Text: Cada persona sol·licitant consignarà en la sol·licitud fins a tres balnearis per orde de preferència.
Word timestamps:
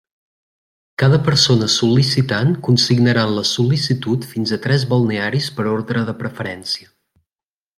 Cada 1.01 1.19
persona 1.27 1.67
sol·licitant 1.73 2.55
consignarà 2.67 3.25
en 3.29 3.35
la 3.41 3.43
sol·licitud 3.51 4.25
fins 4.33 4.55
a 4.57 4.59
tres 4.67 4.87
balnearis 4.95 5.51
per 5.59 5.69
orde 5.75 6.07
de 6.09 6.17
preferència. 6.25 6.91